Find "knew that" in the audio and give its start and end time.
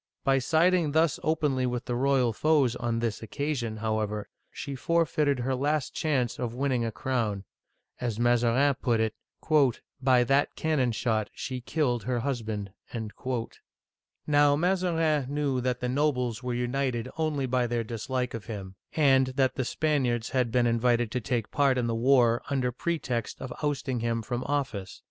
15.31-15.81